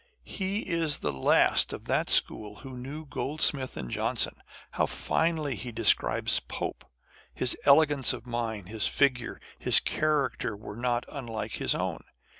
He 0.25 0.61
is 0.61 0.97
the 0.97 1.13
last 1.13 1.73
of 1.73 1.85
that 1.85 2.09
school 2.09 2.55
who 2.55 2.75
knew 2.75 3.05
Goldsmith 3.05 3.77
and 3.77 3.91
Johnson. 3.91 4.33
How 4.71 4.87
finely 4.87 5.53
he 5.53 5.71
describes 5.71 6.39
Pope! 6.39 6.83
His 7.35 7.55
elegance 7.65 8.11
of 8.11 8.25
mind, 8.25 8.67
his 8.67 8.87
figure, 8.87 9.39
his 9.59 9.79
character 9.79 10.57
were 10.57 10.75
not 10.75 11.05
unlike 11.07 11.51
his 11.51 11.75
own. 11.75 12.03